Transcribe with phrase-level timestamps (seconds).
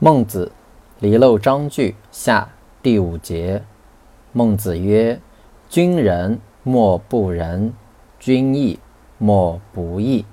[0.00, 0.52] 孟子，
[1.00, 2.48] 离娄章句下
[2.80, 3.64] 第五节。
[4.30, 5.20] 孟子曰
[5.68, 7.72] ：“君仁莫不仁，
[8.20, 8.78] 君义
[9.18, 10.24] 莫不义。”